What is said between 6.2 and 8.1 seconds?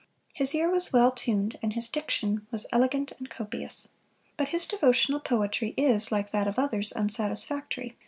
that of others, unsatisfactory.